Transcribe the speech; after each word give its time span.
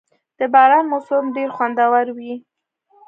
•د 0.39 0.41
باران 0.53 0.85
موسم 0.91 1.23
ډېر 1.35 1.49
خوندور 1.55 2.05
وي. 2.17 2.33